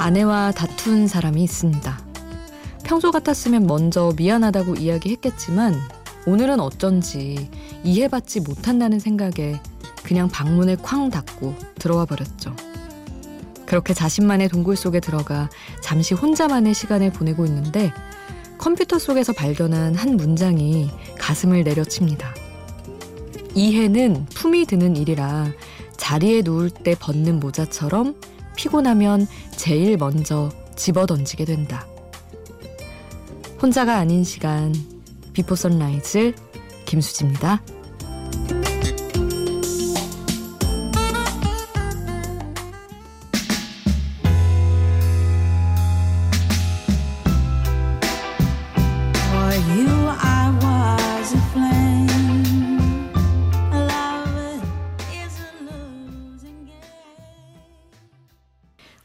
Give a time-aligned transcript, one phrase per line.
[0.00, 2.00] 아내와 다툰 사람이 있습니다.
[2.84, 5.74] 평소 같았으면 먼저 미안하다고 이야기했겠지만
[6.26, 7.50] 오늘은 어쩐지
[7.84, 9.60] 이해받지 못한다는 생각에
[10.02, 12.56] 그냥 방문을 쾅 닫고 들어와 버렸죠.
[13.66, 15.50] 그렇게 자신만의 동굴 속에 들어가
[15.82, 17.92] 잠시 혼자만의 시간을 보내고 있는데
[18.56, 22.34] 컴퓨터 속에서 발견한 한 문장이 가슴을 내려칩니다.
[23.54, 25.52] 이해는 품이 드는 일이라
[25.98, 28.14] 자리에 누울 때 벗는 모자처럼
[28.60, 31.86] 피곤하면 제일 먼저 집어 던지게 된다.
[33.62, 34.74] 혼자가 아닌 시간
[35.32, 36.34] Before Sunrise
[36.84, 37.62] 김수지입니다.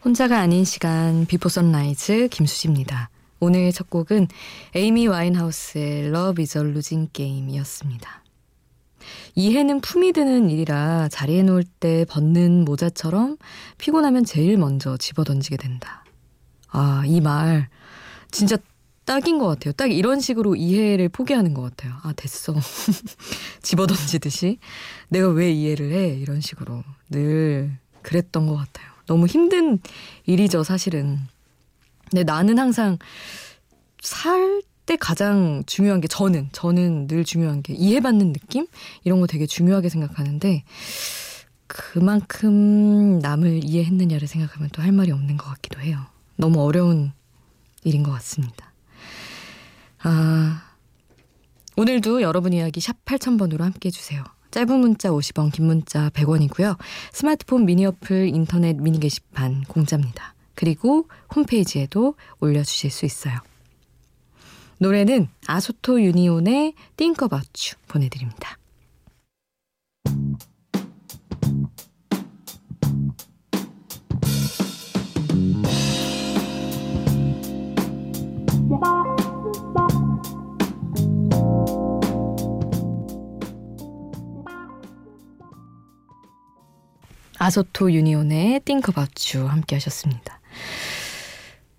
[0.06, 3.10] 혼자가 아닌 시간 Before Sunrise 김수지입니다.
[3.40, 4.28] 오늘 첫 곡은
[4.76, 8.24] 에이미 와인하우스의 Love is a Losing Game이었습니다.
[9.36, 13.38] 이해는 품이 드는 일이라 자리에 누울 때 벗는 모자처럼
[13.80, 16.06] 피곤하면 제일 먼저 집어던지게 된다.
[16.70, 17.68] 아, 이 말
[18.32, 18.58] 진짜
[19.06, 19.74] 딱인 것 같아요.
[19.74, 21.94] 딱 이런 식으로 이해를 포기하는 것 같아요.
[22.04, 22.54] 아, 됐어.
[23.62, 24.60] 집어던지듯이.
[25.10, 26.10] 내가 왜 이해를 해?
[26.10, 28.95] 이런 식으로 늘 그랬던 것 같아요.
[29.06, 29.80] 너무 힘든
[30.26, 31.20] 일이죠, 사실은.
[32.10, 32.98] 근데 나는 항상
[34.02, 38.68] 살 때 가장 중요한 게 저는 저는 늘 중요한 게 이해받는 느낌
[39.04, 40.64] 이런 거 되게 중요하게 생각하는데
[41.68, 46.06] 그만큼 남을 이해했느냐를 생각하면 또 할 말이 없는 것 같기도 해요.
[46.36, 47.12] 너무 어려운
[47.84, 48.74] 일인 것 같습니다.
[50.04, 50.62] 아
[51.76, 54.24] 오늘도 여러분 이야기 샵 8000번으로 함께 해주세요.
[54.56, 56.78] 짧은 문자 50원, 긴 문자 100원이고요.
[57.12, 60.34] 스마트폰 미니 어플, 인터넷 미니 게시판 공짜입니다.
[60.54, 63.38] 그리고 홈페이지에도 올려주실 수 있어요.
[64.80, 68.58] 노래는 아소토 유니온의 You 보내드립니다.
[87.46, 90.40] 아소토 유니온의 Think About You 함께 하셨습니다.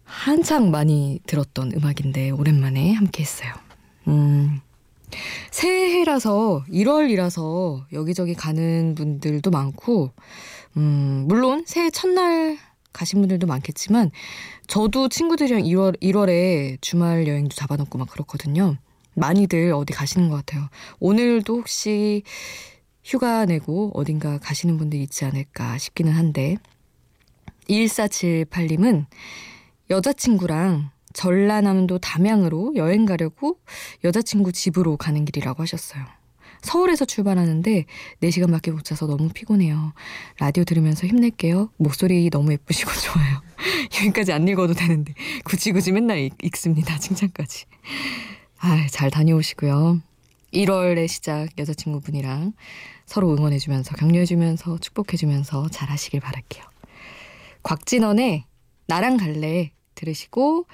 [0.04, 3.52] 한창 많이 들었던 음악인데 오랜만에 함께 했어요.
[4.06, 4.60] 음,
[5.50, 10.12] 새해라서 1월이라서 여기저기 가는 분들도 많고
[10.76, 12.58] 음, 물론 새해 첫날
[12.92, 14.12] 가신 분들도 많겠지만
[14.68, 18.76] 저도 친구들이랑 2월 1월에 주말 여행도 잡아놓고 막 그렇거든요.
[19.14, 20.68] 많이들 어디 가시는 것 같아요.
[21.00, 22.22] 오늘도 혹시
[23.06, 26.56] 휴가 내고 어딘가 가시는 분들 있지 않을까 싶기는 한데
[27.70, 29.06] 1478님은
[29.90, 33.60] 여자친구랑 전라남도 담양으로 여행 가려고
[34.02, 36.04] 여자친구 집으로 가는 길이라고 하셨어요.
[36.62, 37.84] 서울에서 출발하는데
[38.24, 39.92] 4시간밖에 못 자서 너무 피곤해요.
[40.40, 41.70] 라디오 들으면서 힘낼게요.
[41.76, 43.40] 목소리 너무 예쁘시고 좋아요.
[44.00, 45.14] 여기까지 안 읽어도 되는데
[45.44, 46.98] 굳이 굳이 맨날 읽, 읽습니다.
[46.98, 47.66] 칭찬까지.
[48.58, 50.00] 아, 잘 다녀오시고요.
[50.56, 52.54] 1월의 시작 여자친구분이랑
[53.04, 56.64] 서로 응원해주면서 격려해주면서 축복해주면서 잘 하시길 바랄게요.
[57.62, 58.44] 곽진원의
[58.86, 60.66] 나랑 갈래 들으시고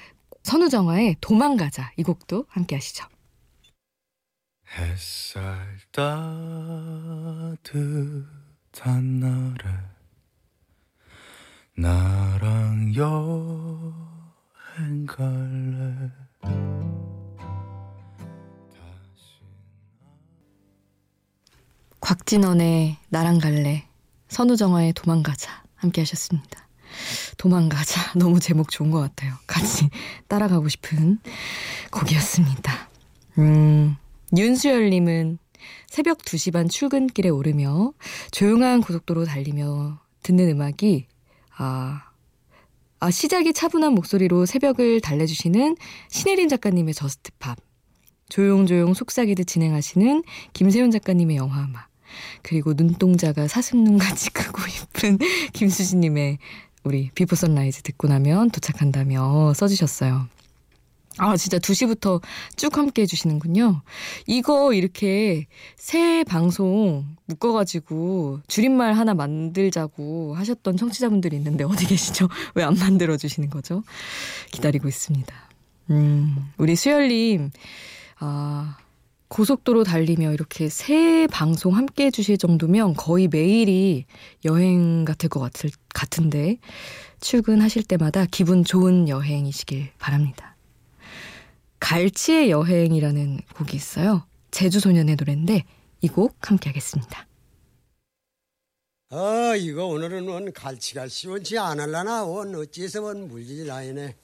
[0.42, 3.06] 선우정아의 도망가자 이 곡도 함께 하시죠.
[4.78, 7.60] 햇살 따뜻한
[9.20, 9.70] 날에
[11.74, 13.36] 나랑 여행
[15.06, 16.10] 갈래
[22.12, 23.86] 곽진원의 나랑 갈래,
[24.28, 26.68] 선우정아의 도망가자 함께 하셨습니다.
[27.38, 29.32] 도망가자 너무 제목 좋은 것 같아요.
[29.46, 29.88] 같이
[30.28, 31.20] 따라가고 싶은
[31.90, 32.90] 곡이었습니다.
[33.38, 33.96] 음,
[34.36, 35.38] 윤수열님은
[35.86, 37.94] 새벽 2시 반 출근길에 오르며
[38.30, 41.06] 조용한 고속도로 달리며 듣는 음악이
[41.56, 42.02] 아,
[43.00, 45.76] 아 시작이 차분한 목소리로 새벽을 달래주시는
[46.10, 47.56] 신혜린 작가님의 Just Pop
[48.28, 51.91] 조용조용 속삭이듯 진행하시는 김세훈 작가님의 영화 음악
[52.42, 55.18] 그리고 눈동자가 사슴눈같이 크고 예쁜
[55.52, 56.38] 김수지님의
[56.84, 60.26] 우리 Before Sunrise 듣고 나면 도착한다며 써주셨어요.
[61.18, 62.22] 아, 진짜 2시부터
[62.56, 63.82] 쭉 함께 해주시는군요.
[64.26, 65.46] 이거 이렇게
[65.76, 72.28] 세 방송 묶어가지고 줄임말 하나 만들자고 하셨던 청취자분들이 있는데 어디 계시죠?
[72.56, 73.82] 왜 안 만들어주시는 거죠?
[74.52, 75.34] 기다리고 있습니다.
[75.90, 77.50] 음, 우리 수열님,
[78.18, 78.78] 아,
[79.32, 84.04] 고속도로 달리며 이렇게 새 방송 함께 해주실 정도면 거의 매일이
[84.44, 86.58] 여행 같을 것 같을, 같은데
[87.22, 90.54] 출근하실 때마다 기분 좋은 여행이시길 바랍니다.
[91.80, 94.26] 갈치의 여행이라는 곡이 있어요.
[94.50, 95.64] 제주소년의 노래인데
[96.02, 97.26] 이 곡 함께 하겠습니다.
[99.08, 104.14] 아 이거 오늘은 원 갈치가 시원치 않을라나 원 어찌해서 원 물질 나이네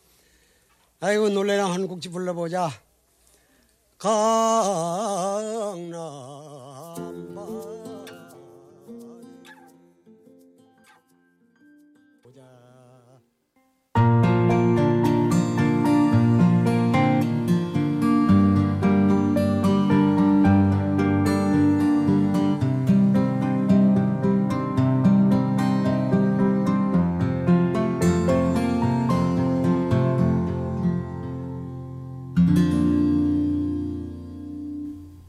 [1.00, 2.70] 아이고 놀래랑 한 곡지 불러보자
[3.98, 5.88] 강남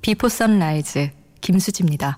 [0.10, 2.18] Before Sunrise 김수지입니다.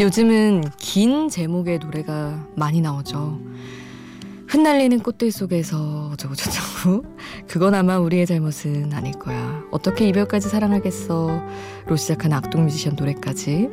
[0.00, 3.38] 요즘은 긴 제목의 노래가 많이 나오죠.
[4.48, 7.04] 흩날리는 꽃들 속에서 어쩌고저쩌고.
[7.48, 9.64] 그건 아마 우리의 잘못은 아닐 거야.
[9.70, 11.42] 어떻게 이별까지 사랑하겠어
[11.86, 13.68] 로 시작한 악동 뮤지션 노래까지?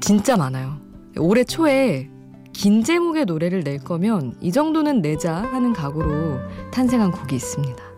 [0.00, 0.78] 진짜 많아요.
[1.18, 2.08] 올해 초에
[2.52, 6.38] 긴 제목의 노래를 낼 거면 이 정도는 내자 하는 각오로
[6.72, 7.88] 탄생한 곡이 있습니다.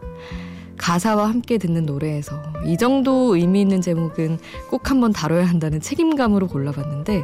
[0.77, 4.39] 가사와 함께 듣는 노래에서 이 정도 의미 있는 제목은
[4.71, 7.23] 꼭 한번 다뤄야 한다는 책임감으로 골라봤는데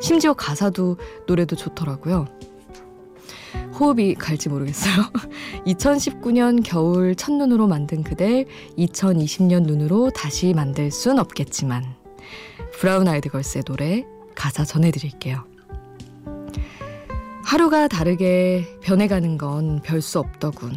[0.00, 0.96] 심지어 가사도
[1.26, 2.26] 노래도 좋더라고요
[3.78, 4.94] 호흡이 갈지 모르겠어요.
[5.66, 8.46] 2019년 겨울 첫눈으로 만든 그댈
[8.78, 11.84] 2020년 눈으로 다시 만들 순 없겠지만
[12.78, 14.04] 브라운 아이드 걸스의 노래
[14.34, 15.44] 가사 전해드릴게요.
[17.44, 20.72] 하루가 다르게 변해가는 건 별 수 없더군.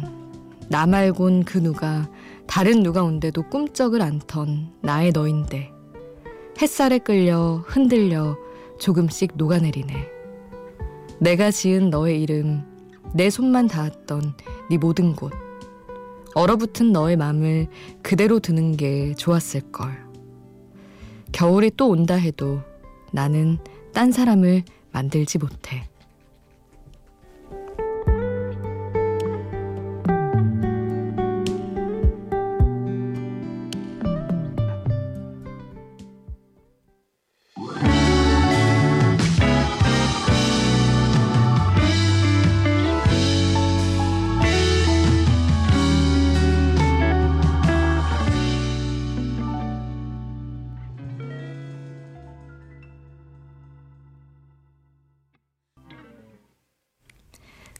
[0.68, 2.08] 나 말곤 그 누가
[2.46, 5.70] 다른 누가 온데도 꿈쩍을 않던 나의 너인데
[6.60, 8.36] 햇살에 끌려 흔들려
[8.78, 10.08] 조금씩 녹아내리네.
[11.20, 12.62] 내가 지은 너의 이름
[13.16, 14.34] 내 손만 닿았던
[14.68, 15.32] 네 모든 곳
[16.34, 17.66] 얼어붙은 너의 맘을
[18.02, 20.04] 그대로 두는 게 좋았을 걸.
[21.32, 22.60] 겨울이 또 온다 해도
[23.12, 23.56] 나는
[23.94, 25.88] 딴 사람을 만들지 못해.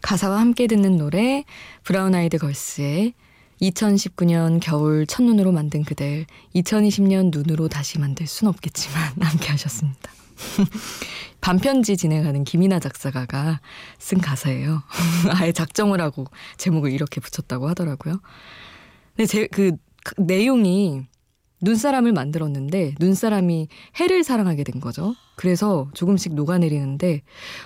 [0.07, 1.45] 가사와 함께 듣는 노래
[1.83, 3.15] 브라운 아이드 걸스의
[3.61, 10.13] 2019년 겨울 첫눈으로 만든 그댈 2020년 눈으로 다시 만들 순 없겠지만 함께 하셨습니다.
[11.41, 13.61] 반편지 진행하는 김이나 작사가가
[13.99, 14.85] 쓴 가사예요.
[15.35, 16.27] 아예 작정을 하고
[16.57, 18.21] 제목을 이렇게 붙였다고 하더라고요.
[19.17, 19.73] 근데 제 그
[20.19, 21.03] 내용이
[21.63, 23.67] 눈사람을 만들었는데 눈사람이
[23.99, 25.17] 해를 사랑하게 된 거죠.
[25.35, 27.23] 그래서 조금씩 녹아내리는데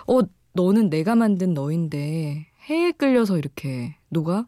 [0.07, 0.21] 어
[0.52, 4.47] 너는 내가 만든 너인데 해에 끌려서 이렇게 녹아?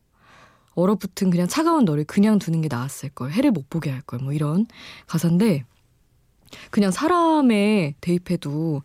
[0.75, 3.31] 얼어붙은 그냥 차가운 너를 그냥 두는 게 나았을 걸.
[3.31, 4.21] 해를 못 보게 할 걸.
[4.21, 4.67] 뭐 이런
[5.07, 5.65] 가사인데
[6.71, 8.83] 그냥 사람에 대입해도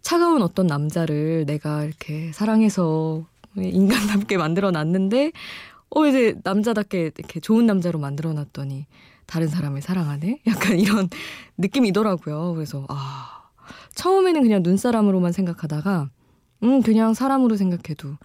[0.00, 5.32] 차가운 어떤 남자를 내가 이렇게 사랑해서 인간답게 만들어 놨는데
[5.90, 8.86] 어 이제 남자답게 이렇게 좋은 남자로 만들어 놨더니
[9.26, 10.40] 다른 사람을 사랑하네?
[10.46, 11.08] 약간 이런
[11.58, 12.54] 느낌이더라고요.
[12.54, 13.50] 그래서 아
[13.94, 16.08] 처음에는 그냥 눈사람으로만 생각하다가
[16.62, 18.16] 음, 그냥 사람으로 생각해도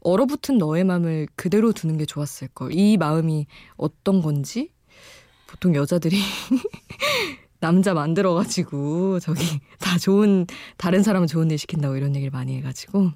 [0.00, 2.72] 얼어붙은 너의 마음을 그대로 두는 게 좋았을 걸.
[2.72, 4.70] 이 마음이 어떤 건지
[5.46, 6.16] 보통 여자들이
[7.60, 9.40] 남자 만들어가지고 저기
[9.80, 13.10] 다 좋은 다른 사람은 좋은 일 시킨다고 이런 얘기를 많이 해가지고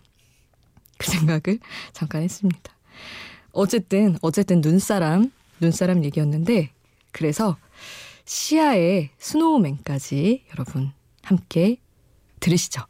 [0.98, 1.58] 그 생각을
[1.92, 2.72] 잠깐 했습니다.
[3.52, 6.72] 어쨌든 어쨌든 눈사람 눈사람 얘기였는데
[7.12, 7.56] 그래서
[8.24, 11.78] 시아의 스노우맨까지 여러분 함께
[12.38, 12.89] 들으시죠.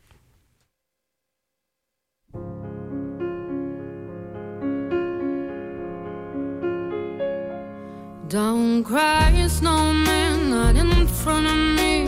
[8.31, 12.07] Don't cry, snowman, not in front of me.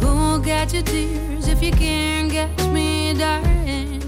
[0.00, 4.00] Who'll get your tears if you can't catch me, darling?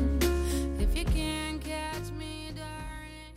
[0.81, 3.37] If you can't catch me, darling.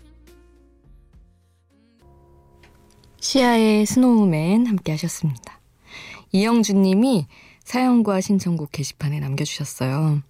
[3.19, 5.59] 시아의 스노우맨 함께 하셨습니다.
[6.31, 7.27] 이영준 님이
[7.65, 10.21] 사연과 신청곡 게시판에 남겨주셨어요.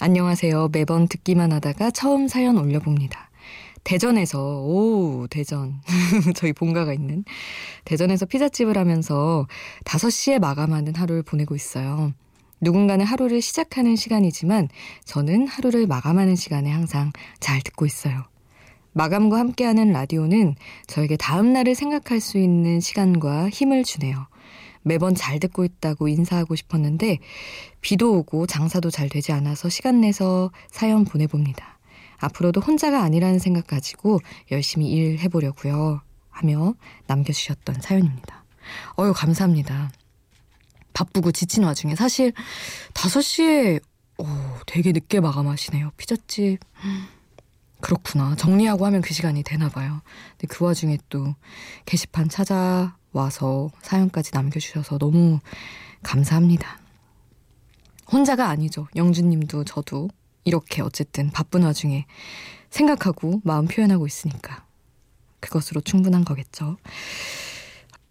[0.00, 0.70] 안녕하세요.
[0.72, 3.28] 매번 듣기만 하다가 처음 사연 올려봅니다.
[3.86, 5.80] 대전에서, 오, 대전.
[6.34, 7.24] 저희 본가가 있는.
[7.84, 9.46] 대전에서 피자집을 하면서
[9.84, 12.12] 5시에 마감하는 하루를 보내고 있어요.
[12.60, 14.68] 누군가는 하루를 시작하는 시간이지만
[15.04, 18.24] 저는 하루를 마감하는 시간에 항상 잘 듣고 있어요.
[18.92, 20.56] 마감과 함께하는 라디오는
[20.88, 24.26] 저에게 다음 날을 생각할 수 있는 시간과 힘을 주네요.
[24.82, 27.18] 매번 잘 듣고 있다고 인사하고 싶었는데
[27.82, 31.75] 비도 오고 장사도 잘 되지 않아서 시간 내서 사연 보내봅니다.
[32.18, 34.20] 앞으로도 혼자가 아니라는 생각 가지고
[34.50, 36.00] 열심히 일해보려고요.
[36.30, 36.74] 하며
[37.06, 38.44] 남겨주셨던 사연입니다.
[38.98, 39.90] 어유 감사합니다.
[40.92, 42.32] 바쁘고 지친 와중에 사실
[42.94, 43.82] 5시에
[44.18, 44.26] 오,
[44.66, 45.90] 되게 늦게 마감하시네요.
[45.96, 46.58] 피자집.
[47.80, 48.34] 그렇구나.
[48.36, 50.00] 정리하고 하면 그 시간이 되나 봐요.
[50.38, 51.34] 근데 그 와중에 또
[51.84, 55.40] 게시판 찾아와서 사연까지 남겨주셔서 너무
[56.02, 56.80] 감사합니다.
[58.10, 58.88] 혼자가 아니죠.
[58.96, 60.08] 영주님도 저도
[60.46, 62.06] 이렇게 어쨌든 바쁜 와중에
[62.70, 64.64] 생각하고 마음 표현하고 있으니까
[65.40, 66.78] 그것으로 충분한 거겠죠.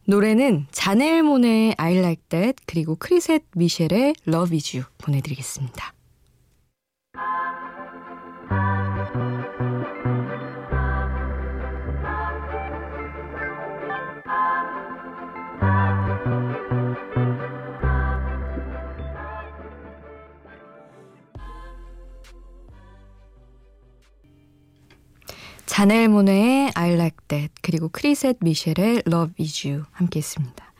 [0.05, 5.93] 노래는 자넬 몬의 I Like That 그리고 크리셋 미셸의 Love Is You 보내드리겠습니다.'
[25.65, 30.73] 자넬 모네의 I Like That' 그리고 크리셋 미셸의 'Love Is You' 함께했습니다.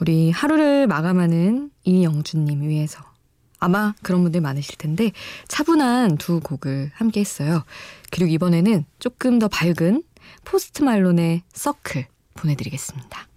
[0.00, 3.02] 우리 하루를 마감하는 이영준님 위해서
[3.58, 5.12] 아마 그런 분들 많으실 텐데
[5.48, 7.64] 차분한 두 곡을 함께했어요.
[8.10, 10.02] 그리고 이번에는 조금 더 밝은
[10.44, 13.28] 포스트 말론의 '서클' 보내드리겠습니다.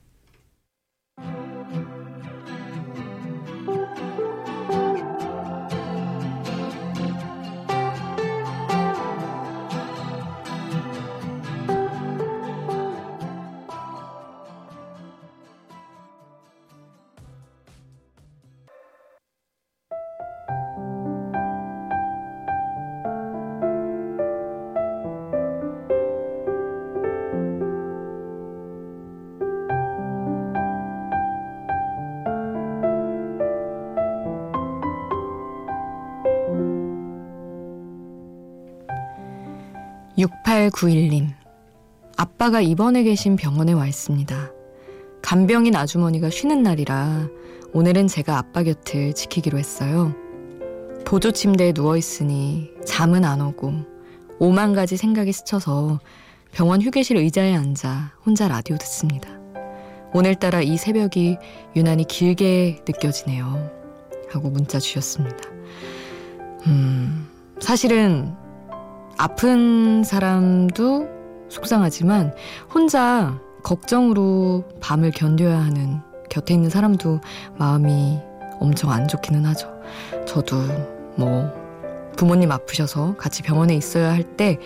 [40.19, 41.29] 6891님.
[42.17, 44.51] 아빠가 입원해 계신 병원에 와 있습니다.
[45.21, 47.27] 간병인 아주머니가 쉬는 날이라
[47.73, 50.13] 오늘은 제가 아빠 곁을 지키기로 했어요.
[51.05, 53.73] 보조 침대에 누워 있으니 잠은 안 오고
[54.39, 55.99] 오만 가지 생각이 스쳐서
[56.51, 59.29] 병원 휴게실 의자에 앉아 혼자 라디오 듣습니다.
[60.13, 61.37] 오늘따라 이 새벽이
[61.75, 63.71] 유난히 길게 느껴지네요.
[64.29, 65.49] 하고 문자 주셨습니다.
[66.67, 67.27] 음,
[67.59, 68.35] 사실은
[69.23, 71.09] 아픈 사람도
[71.49, 72.33] 속상하지만
[72.73, 75.99] 혼자 걱정으로 밤을 견뎌야 하는
[76.29, 77.19] 곁에 있는 사람도
[77.57, 78.17] 마음이
[78.61, 79.69] 엄청 안 좋기는 하죠.
[80.25, 80.55] 저도
[81.17, 81.51] 뭐
[82.15, 84.57] 부모님 아프셔서 같이 병원에 있어야 할 때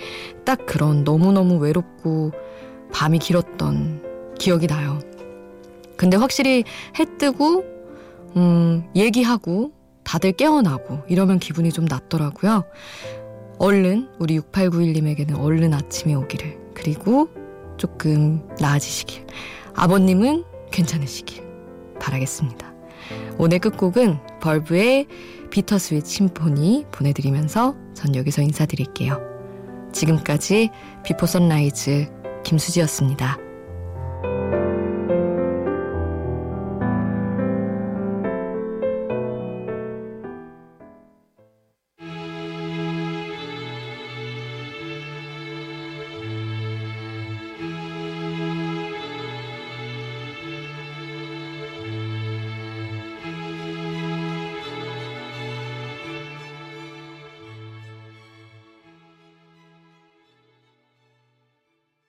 [0.46, 2.32] 딱 그런 너무너무 외롭고
[2.92, 5.00] 밤이 길었던 기억이 나요.
[5.98, 6.64] 근데 확실히
[7.00, 7.64] 해 뜨고
[8.36, 9.72] 음, 얘기하고
[10.04, 12.66] 다들 깨어나고 이러면 기분이 좀 낫더라고요.
[13.60, 17.30] 얼른 우리 6891님에게는 얼른 아침이 오기를 그리고
[17.78, 19.26] 조금 나아지시길
[19.76, 21.44] 아버님은 괜찮으시길
[22.00, 22.74] 바라겠습니다.
[23.38, 25.08] 오늘 끝곡은 Verve의
[25.50, 29.20] Bitter Sweet Symphony 보내드리면서 전 여기서 인사드릴게요.
[29.92, 30.70] 지금까지
[31.04, 32.12] Before Sunrise
[32.44, 33.38] 김수지였습니다.